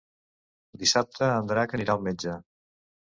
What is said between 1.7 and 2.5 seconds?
anirà al metge.